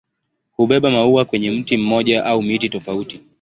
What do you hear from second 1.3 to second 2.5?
mti mmoja au